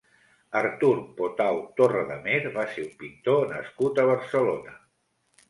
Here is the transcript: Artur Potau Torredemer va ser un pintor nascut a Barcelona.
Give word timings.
Artur 0.59 1.01
Potau 1.19 1.59
Torredemer 1.81 2.39
va 2.57 2.65
ser 2.73 2.87
un 2.87 2.91
pintor 3.03 3.47
nascut 3.53 4.03
a 4.03 4.09
Barcelona. 4.11 4.77